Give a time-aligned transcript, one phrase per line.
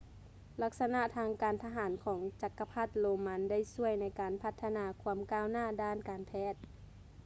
[0.63, 6.55] ລັກສະນະທາງການທະຫານຂອງຈັກກະພັດໂຣມັນໄດ້ຊ່ວຍໃນການພັດທະນາຄວາມກ້າວໜ້າດ້ານການແພດ